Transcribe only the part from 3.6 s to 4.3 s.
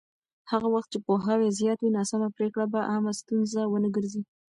ونه ګرځي.